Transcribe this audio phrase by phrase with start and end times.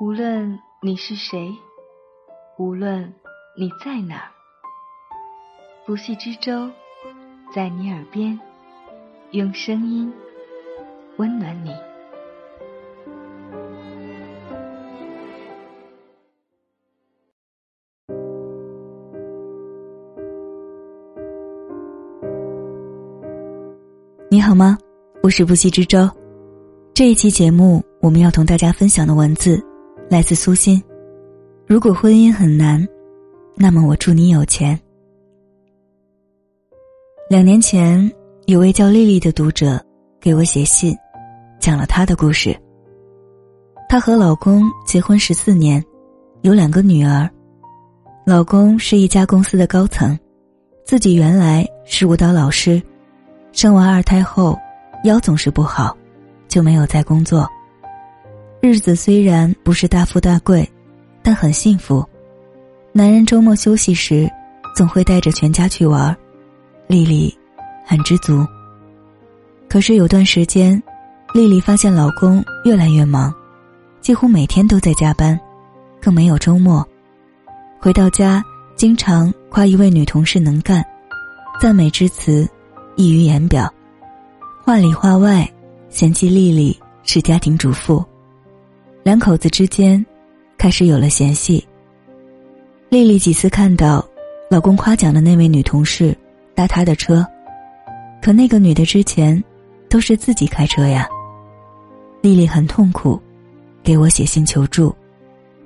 [0.00, 1.52] 无论你是谁，
[2.56, 3.12] 无论
[3.56, 4.30] 你在哪儿，
[5.84, 6.70] 不系之舟
[7.52, 8.38] 在你耳边，
[9.32, 10.12] 用声音
[11.16, 11.74] 温暖你。
[24.30, 24.78] 你好吗？
[25.24, 26.08] 我是不息之舟。
[26.94, 29.60] 这一期节目，我们要同大家分享的文字
[30.10, 30.82] 来自苏欣。
[31.66, 32.86] 如果婚姻很难，
[33.54, 34.78] 那么我祝你有钱。
[37.28, 38.10] 两年前，
[38.46, 39.78] 有位叫丽丽的读者
[40.18, 40.96] 给我写信，
[41.60, 42.58] 讲了她的故事。
[43.86, 45.84] 她和老公结婚十四年，
[46.40, 47.28] 有两个女儿。
[48.24, 50.18] 老公是一家公司的高层，
[50.86, 52.80] 自己原来是舞蹈老师。
[53.52, 54.58] 生完二胎后，
[55.04, 55.94] 腰总是不好，
[56.48, 57.46] 就没有再工作。
[58.60, 60.68] 日子虽然不是大富大贵，
[61.22, 62.04] 但很幸福。
[62.92, 64.28] 男人周末休息时，
[64.74, 66.16] 总会带着全家去玩，
[66.88, 67.32] 丽丽
[67.84, 68.44] 很知足。
[69.68, 70.82] 可是有段时间，
[71.32, 73.32] 丽丽发现老公越来越忙，
[74.00, 75.38] 几乎每天都在加班，
[76.00, 76.86] 更没有周末。
[77.78, 78.42] 回到家，
[78.74, 80.84] 经常夸一位女同事能干，
[81.60, 82.48] 赞美之词。
[82.96, 83.72] 溢于言表，
[84.64, 85.48] 话里话外
[85.88, 88.04] 嫌弃丽丽是家庭主妇，
[89.08, 90.04] 两口子之间
[90.58, 91.66] 开始有了嫌隙。
[92.90, 94.06] 丽丽几次看到
[94.50, 96.14] 老公夸奖的那位女同事
[96.54, 97.26] 搭她的车，
[98.20, 99.42] 可那个女的之前
[99.88, 101.08] 都是自己开车呀。
[102.20, 103.18] 丽丽很痛苦，
[103.82, 104.94] 给我写信求助，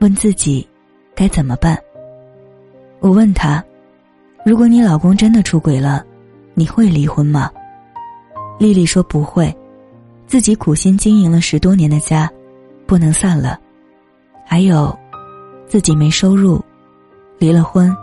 [0.00, 0.68] 问自己
[1.14, 1.78] 该怎么办。
[2.98, 3.64] 我问她
[4.44, 6.04] ：“如果你老公真的出轨了？”
[6.52, 7.50] 你会离婚吗？
[8.58, 9.56] 丽丽说不会，
[10.26, 12.30] 自己苦心经营了十多年的家，
[12.90, 13.56] 不能散了。
[14.44, 14.98] 还有，
[15.68, 16.60] 自己没收入，
[17.38, 17.96] 离了婚，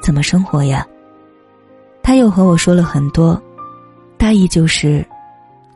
[0.00, 0.86] 怎么生活呀？
[2.04, 3.42] 他又和我说了很多，
[4.16, 5.04] 大意就是，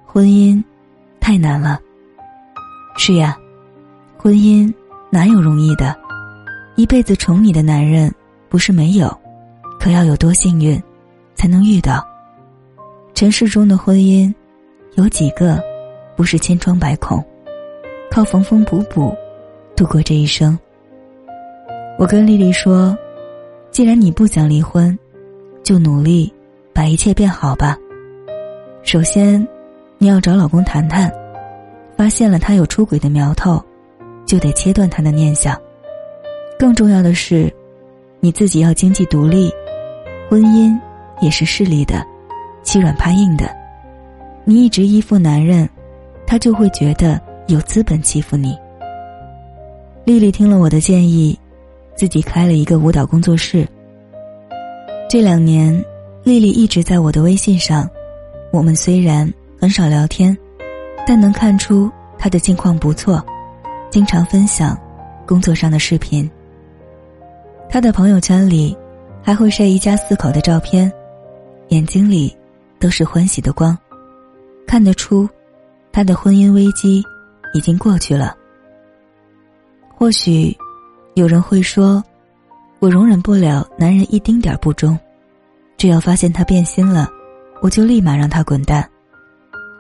[0.07, 0.63] 婚姻
[1.19, 1.81] 太难了。
[2.97, 3.37] 是呀，
[4.17, 4.73] 婚姻
[5.11, 5.97] 哪有容易的？
[6.77, 8.15] 一辈子宠你的男人
[8.49, 9.13] 不是没有，
[9.81, 10.81] 可要有多幸运，
[11.35, 12.07] 才能遇到？
[13.13, 14.33] 尘世中的婚姻，
[14.95, 15.61] 有几个
[16.15, 17.21] 不是千疮百孔，
[18.13, 19.17] 靠缝缝补补
[19.75, 20.59] 度过这一生？
[21.99, 22.95] 我跟丽丽说
[23.73, 24.97] ：“既然你不想离婚，
[25.63, 26.31] 就努力
[26.75, 27.75] 把一切变好吧。
[28.83, 29.49] 首先，
[29.97, 31.11] 你要找老公谈谈，
[31.97, 33.59] 发现了他有出轨的苗头，
[34.27, 35.59] 就得切断他的念想。
[36.59, 37.51] 更重要的是，
[38.21, 39.51] 你自己要经济独立，
[40.29, 40.79] 婚姻
[41.23, 42.05] 也是势利的。”
[42.63, 43.49] 欺软怕硬的，
[44.45, 45.67] 你一直依附男人，
[46.27, 48.57] 他就会觉得有资本欺负你。
[50.05, 51.39] 丽丽听了我的建议，
[51.95, 53.67] 自己开了一个舞蹈工作室。
[55.09, 55.73] 这两年，
[56.25, 57.89] 丽丽一直在我的微信上，
[58.53, 60.37] 我们虽然很少聊天，
[61.07, 63.25] 但能看出她的近况不错，
[63.91, 64.79] 经常分享
[65.27, 66.31] 工作上的视频。
[67.69, 68.77] 她的朋友圈里
[69.23, 70.93] 还会晒一家四口的照片，
[71.69, 72.37] 眼睛里。
[72.81, 73.79] 都是欢喜的光，
[74.67, 75.29] 看得出，
[75.93, 77.01] 他的婚姻危机
[77.53, 78.37] 已经过去了。
[79.89, 80.57] 或许，
[81.15, 82.03] 有人会说，
[82.79, 84.99] 我容忍不了男人一丁点不忠，
[85.77, 87.09] 只要发现他变心了，
[87.61, 88.89] 我就立马让他滚蛋。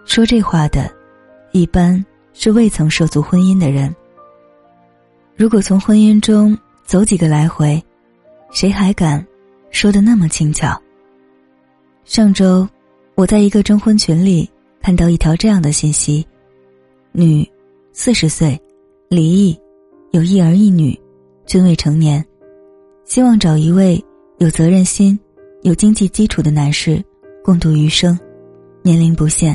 [0.04, 0.90] 说这话的，
[1.52, 3.94] 一般是未曾涉足婚姻的人。
[5.36, 7.82] 如果从婚姻中走几个来回，
[8.50, 9.24] 谁还敢
[9.70, 10.80] 说的那么轻巧？
[12.04, 12.68] 上周。
[13.14, 14.50] 我在一个征婚群里
[14.80, 16.26] 看到一条这样的信息：
[17.12, 17.46] 女，
[17.94, 18.58] 四十岁，
[19.08, 19.58] 离异，
[20.12, 20.98] 有一儿一女，
[21.47, 22.25] 均未成年，
[23.04, 24.03] 希望找一位
[24.38, 25.19] 有责任心、
[25.60, 27.04] 有经济基础的男士
[27.44, 28.19] 共度余生，
[28.82, 29.54] 年龄不限。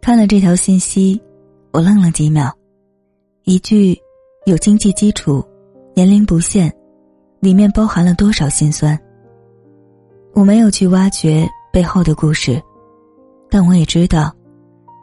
[0.00, 1.20] 看了这条信息，
[1.72, 2.52] 我愣了几秒，
[3.42, 3.98] 一句
[4.46, 5.44] “有经济基础，
[5.94, 6.72] 年龄不限”，
[7.40, 8.98] 里面包含了多少心酸？
[10.32, 11.46] 我没有去挖掘。
[11.72, 12.62] 背后的故事，
[13.50, 14.32] 但我也知道，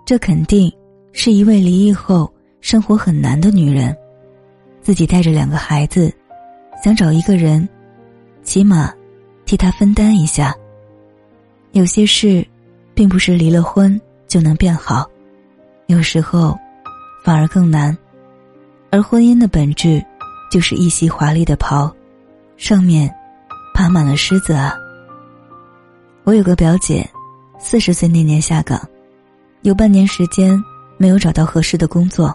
[0.06, 0.72] 这肯定
[1.14, 2.32] 是一位离异后
[2.62, 3.96] 生活很难的女人，
[4.82, 6.14] 自己带着两个孩子，
[6.84, 7.68] 想找一个人，
[8.44, 8.94] 起码
[9.46, 10.56] 替她分担一下。
[11.72, 12.46] 有些事，
[12.94, 15.10] 并不是离了婚就能变好，
[15.88, 16.58] 有时候
[17.24, 17.98] 反而更难。
[18.90, 20.04] 而婚姻的本质，
[20.52, 21.94] 就是一袭华丽的袍，
[22.58, 23.14] 上面
[23.74, 24.76] 爬满了虱子啊。
[26.24, 27.10] 我有个表姐，
[27.58, 28.80] 四十岁那年下岗，
[29.62, 30.62] 有半年时间
[31.02, 32.32] 没有找到合适的工作，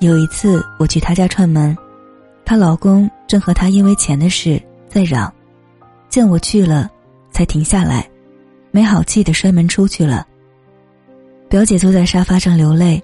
[0.00, 1.74] 有一次我去她家串门，
[2.44, 5.32] 她老公正和她因为钱的事在嚷，
[6.10, 6.90] 见我去了，
[7.30, 8.06] 才停下来，
[8.70, 10.26] 没好气的摔门出去了。
[11.48, 13.02] 表姐坐在沙发上流泪，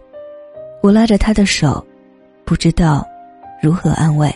[0.82, 1.82] 我拉着她的手，
[2.44, 3.02] 不知道
[3.62, 4.30] 如何安慰。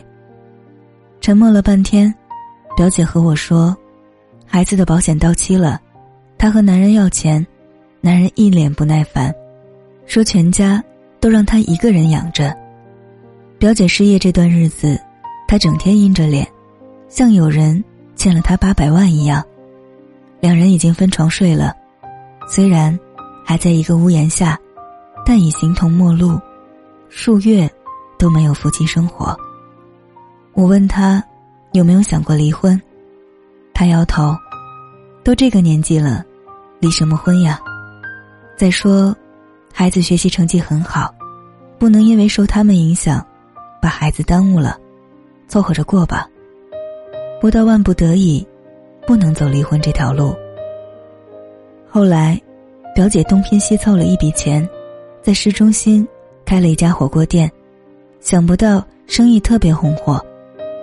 [1.20, 2.12] 沉默了半天，
[2.78, 3.76] 表姐和我说
[4.48, 5.78] ：“孩子的保险到期了，
[6.38, 7.46] 她和男人要钱，
[8.00, 9.34] 男人一脸不耐烦，
[10.10, 10.82] 说全家
[11.20, 12.52] 都让她一个人养着。
[13.60, 15.00] 表姐失业这段日子，
[15.46, 16.44] 她整天阴着脸，
[17.08, 17.82] 像有人
[18.16, 19.40] 欠了她八百万一样。
[20.40, 21.72] 两人已经分床睡了，
[22.48, 22.98] 虽然
[23.46, 24.58] 还在一个屋檐下，
[25.24, 26.36] 但已形同陌路，
[27.08, 27.70] 数月
[28.18, 29.38] 都没有夫妻生活。”
[30.54, 31.22] 我问他，
[31.70, 32.80] 有没有想过离婚？
[33.72, 34.36] 他摇头，
[35.22, 36.24] 都这个年纪了，
[36.80, 37.60] 离什么婚呀？
[38.56, 39.16] 再说，
[39.80, 41.10] 孩子学习成绩很好，
[41.78, 43.26] 不能因为受他们影响，
[43.80, 44.78] 把孩子耽误了，
[45.48, 46.28] 凑合着过吧。
[47.40, 48.46] 不到万不得已，
[49.06, 50.36] 不能走离婚这条路。
[51.88, 52.38] 后来，
[52.94, 54.68] 表姐东拼西凑了一笔钱，
[55.22, 56.06] 在市中心
[56.44, 57.50] 开了一家火锅店，
[58.20, 60.22] 想不到生意特别红火。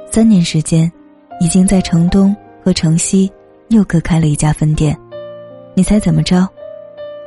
[0.10, 0.92] 三年时间，
[1.40, 3.32] 已经在城东和城西
[3.68, 4.98] 又各开了一家分店。
[5.76, 6.50] 你猜怎么着？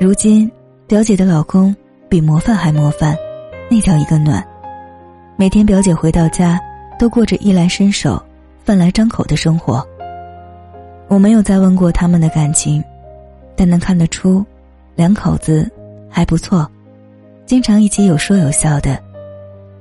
[0.00, 0.50] 如今
[0.90, 1.72] 表姐的老公
[2.08, 3.16] 比模范还模范，
[3.70, 4.44] 那叫一个暖。
[5.36, 6.60] 每天表姐回到家，
[6.98, 8.20] 都过着衣来伸手、
[8.64, 9.86] 饭来张口的生活。
[11.06, 12.82] 我没有再问过他们的感情，
[13.54, 14.44] 但能看得出，
[14.96, 15.70] 两口子
[16.10, 16.68] 还不错，
[17.46, 18.98] 经常一起有说有笑的。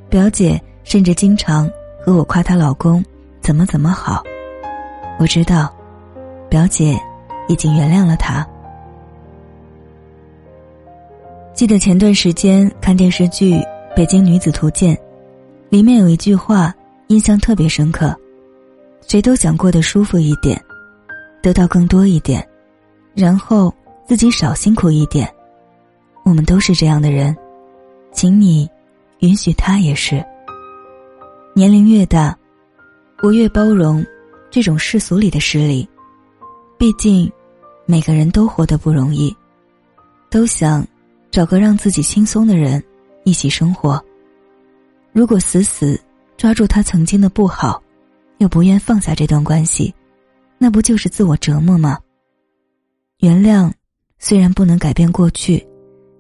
[0.10, 1.68] 表姐甚至经常。
[2.06, 3.04] 和我夸她老公
[3.42, 4.24] 怎么怎么好，
[5.18, 5.74] 我知道，
[6.50, 6.96] 表姐
[7.48, 8.48] 已经原谅了他。
[11.60, 13.56] 记得前段时间看电视剧
[13.94, 14.96] 《北京女子图鉴》，
[15.68, 16.74] 里面有一句话
[17.08, 18.16] 印象特别深刻：
[19.06, 20.58] 谁都想过得舒服一点，
[21.44, 22.48] 得到更多一点，
[23.14, 23.74] 然后
[24.08, 25.30] 自己少辛苦一点。
[26.24, 27.36] 我们都是这样的人，
[28.14, 28.66] 请你
[29.20, 30.26] 允许他也是。
[31.54, 32.34] 年龄越大，
[33.22, 34.02] 我越包容
[34.50, 35.86] 这种世俗里的势力。
[36.78, 37.30] 毕竟，
[37.86, 39.36] 每个人都活得不容易，
[40.30, 40.88] 都想
[41.32, 42.84] 找个让自己轻松的人
[43.24, 44.04] 一起生活。
[45.12, 46.00] 如果死死
[46.38, 47.82] 抓住他曾经的不好，
[48.38, 49.94] 又不愿放下这段关系，
[50.58, 52.00] 那不就是自我折磨吗？
[53.20, 53.72] 原谅
[54.18, 55.66] 虽然不能改变过去，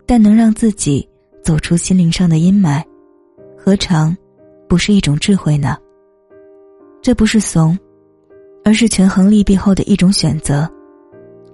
[0.05, 1.07] 但能让自己
[1.41, 2.83] 走出心灵上的阴霾，
[3.57, 4.15] 何尝？
[4.67, 5.77] 不是一种智慧呢。
[7.01, 7.77] 这不是怂，
[8.63, 10.69] 而是权衡利弊后的一种选择。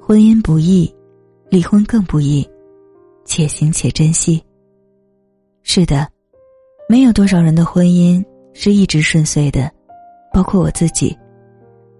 [0.01, 0.93] 婚姻不易，
[1.49, 2.47] 离婚更不易，
[3.25, 4.41] 且行且珍惜。
[5.63, 6.07] 是的，
[6.87, 8.23] 没有多少人的婚姻
[8.53, 9.69] 是一直顺遂的，
[10.31, 11.17] 包括我自己。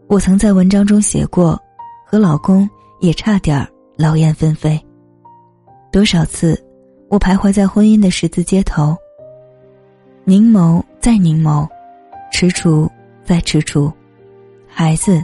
[0.08, 1.60] 我曾在文章中写过，
[2.06, 2.70] 和老公
[3.02, 3.68] 也差点
[3.98, 4.80] 劳燕分飞。
[5.92, 6.64] 多少次，
[7.10, 8.96] 我徘徊在婚姻的十字街头。
[10.24, 11.68] 凝眸再凝眸，
[12.32, 12.90] 踟蹰
[13.24, 13.92] 再踟蹰，
[14.68, 15.24] 孩子、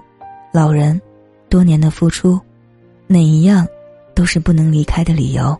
[0.51, 1.00] 老人，
[1.50, 2.39] 多年的付出，
[3.07, 3.68] 哪一样
[4.15, 5.56] 都是不能离开的理由。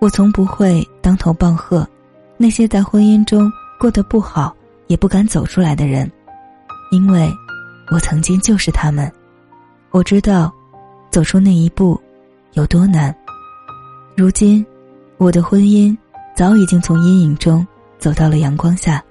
[0.00, 1.86] 我从不会当头棒喝
[2.36, 4.54] 那些在婚姻中过得不好
[4.86, 6.10] 也不敢走出来的人，
[6.90, 7.32] 因为
[7.90, 9.10] 我曾经就是他们。
[9.90, 10.52] 我知道，
[11.10, 12.00] 走出那一步
[12.52, 13.14] 有多难。
[14.16, 14.64] 如今，
[15.16, 15.96] 我的婚姻
[16.34, 17.66] 早已经从阴影中。
[17.96, 19.02] 走到了阳光下，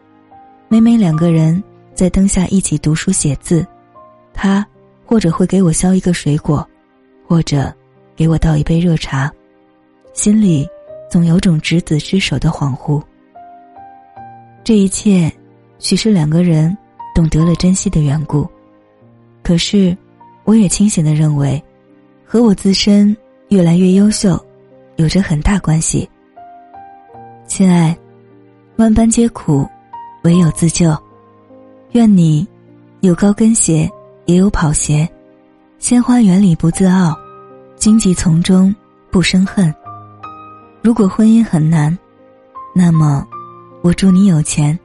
[0.68, 1.64] 每每两个人
[1.96, 3.66] 在灯下一起读书写字，
[4.36, 4.64] 他
[5.04, 6.68] 或者会给我削一个水果，
[7.28, 7.74] 或者
[8.16, 9.32] 给我倒一杯热茶，
[10.14, 10.68] 心里
[11.10, 13.02] 总有种执子之手的恍惚。
[14.64, 15.32] 这一切，
[15.80, 16.76] 许是两个人
[17.14, 18.48] 懂得了珍惜的缘故。
[19.44, 19.96] 可是，
[20.46, 21.62] 我也清醒的认为，
[22.26, 23.16] 和我自身
[23.50, 24.40] 越来越优秀，
[24.96, 26.10] 有着很大关系。
[27.46, 27.96] 亲爱。
[28.78, 29.70] 万般皆苦，
[30.24, 30.98] 唯有自救。
[31.92, 32.46] 愿你
[33.02, 33.88] 有高跟鞋，
[34.26, 35.08] 也有跑鞋；
[35.78, 37.16] 鲜花园里不自傲，
[37.76, 38.76] 荆棘丛中
[39.12, 39.72] 不生恨。
[40.84, 41.98] 如果婚姻很难，
[42.76, 43.26] 那么
[43.82, 44.78] 我祝你有钱。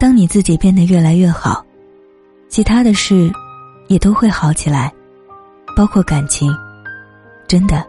[0.00, 1.62] 当你自己变得越来越好，
[2.48, 3.30] 其他的事
[3.88, 4.90] 也都会好起来，
[5.76, 6.50] 包括感情。
[7.46, 7.84] 真的。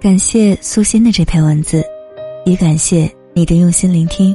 [0.00, 1.82] 感谢素心的这篇文字，
[2.46, 4.34] 也感谢你的用心聆听。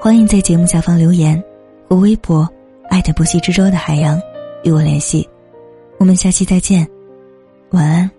[0.00, 1.42] 欢迎在节目下方留言
[1.88, 2.48] 或微博
[2.88, 4.16] “爱的不息之舟的海洋”
[4.62, 5.28] 与我联系。
[5.98, 6.88] 我们下期再见，
[7.70, 8.10] 晚安。